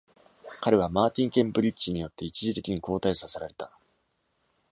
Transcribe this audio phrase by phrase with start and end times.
[0.61, 3.71] 彼は、マーティンケンブリッジによって一時的に交替させられた。